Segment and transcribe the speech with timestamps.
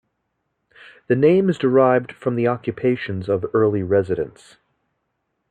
[1.09, 4.57] The name is derived from the occupations of early residents.